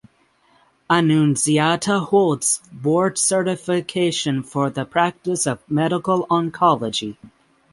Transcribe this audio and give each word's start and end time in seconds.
Annunziata 0.89 1.99
holds 1.99 2.59
board 2.73 3.19
certification 3.19 4.41
for 4.41 4.71
the 4.71 4.83
practice 4.83 5.45
of 5.45 5.59
medical 5.69 6.25
oncology. 6.25 7.17